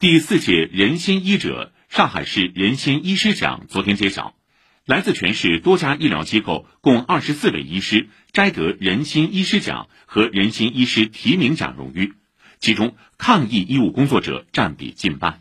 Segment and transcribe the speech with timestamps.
[0.00, 4.32] 第四届仁心医者上海市仁心医师奖昨天揭晓，
[4.84, 12.12] 来自全市多家医疗机构共二十四位医师摘得仁心医师奖和仁心医师提名奖荣誉，
[12.60, 15.40] 其中抗疫医务工作者占比近半。